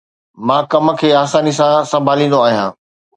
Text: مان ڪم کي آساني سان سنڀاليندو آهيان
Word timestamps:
مان 0.45 0.61
ڪم 0.71 0.85
کي 0.99 1.09
آساني 1.23 1.53
سان 1.59 1.73
سنڀاليندو 1.91 2.39
آهيان 2.47 2.71